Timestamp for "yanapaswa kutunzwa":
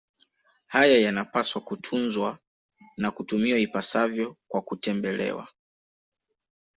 0.97-2.37